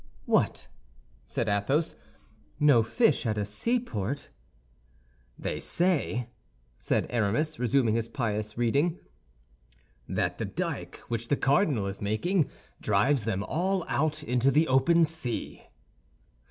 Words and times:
"What," 0.25 0.65
said 1.25 1.47
Athos, 1.47 1.93
"no 2.59 2.81
fish 2.81 3.23
at 3.27 3.37
a 3.37 3.45
seaport?" 3.45 4.29
"They 5.37 5.59
say," 5.59 6.29
said 6.79 7.05
Aramis, 7.11 7.59
resuming 7.59 7.93
his 7.93 8.09
pious 8.09 8.57
reading, 8.57 8.97
"that 10.09 10.39
the 10.39 10.45
dyke 10.45 10.95
which 11.07 11.27
the 11.27 11.37
cardinal 11.37 11.85
is 11.85 12.01
making 12.01 12.49
drives 12.81 13.25
them 13.25 13.43
all 13.43 13.85
out 13.87 14.23
into 14.23 14.49
the 14.49 14.67
open 14.67 15.05
sea." 15.05 15.65